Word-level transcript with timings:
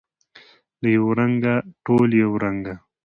له 0.81 0.87
یوه 0.97 1.11
رنګه، 1.19 1.53
ټوله 1.85 2.15
یو 2.23 2.31
رنګه 2.43 2.75